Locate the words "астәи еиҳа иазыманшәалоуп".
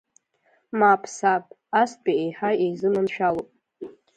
1.81-3.49